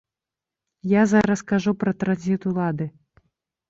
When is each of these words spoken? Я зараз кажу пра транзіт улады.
Я 0.93 1.03
зараз 1.13 1.45
кажу 1.53 1.77
пра 1.87 1.97
транзіт 2.01 2.51
улады. 2.53 2.85